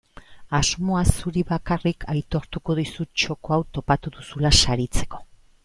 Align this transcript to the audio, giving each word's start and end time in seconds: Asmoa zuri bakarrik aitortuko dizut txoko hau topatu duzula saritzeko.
Asmoa 0.59 1.01
zuri 1.09 1.43
bakarrik 1.51 2.07
aitortuko 2.15 2.77
dizut 2.81 3.13
txoko 3.23 3.55
hau 3.59 3.61
topatu 3.79 4.15
duzula 4.19 4.57
saritzeko. 4.65 5.25